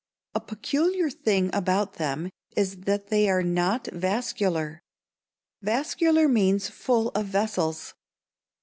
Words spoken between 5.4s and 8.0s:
Vascular means full of vessels.